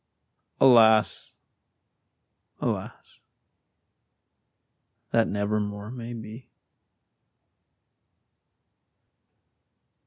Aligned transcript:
Alas, 0.59 1.35
alas! 2.59 3.21
that 5.11 5.27
never 5.27 5.59
more 5.59 5.91
may 5.91 6.13
be. 6.15 6.49